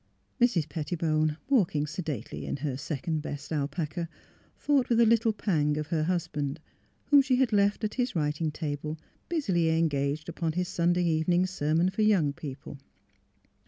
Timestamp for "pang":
5.31-5.77